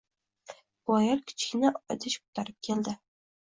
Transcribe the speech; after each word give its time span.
Bu 0.87 0.95
ayol 0.99 1.21
kichkina 1.33 1.71
idish 1.97 2.17
koʻtarib 2.23 2.59
keldi 2.71 2.97